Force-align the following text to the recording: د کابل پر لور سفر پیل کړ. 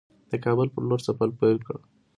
د 0.29 0.31
کابل 0.45 0.67
پر 0.73 0.83
لور 0.89 0.99
سفر 1.07 1.29
پیل 1.39 1.57
کړ. 1.67 1.77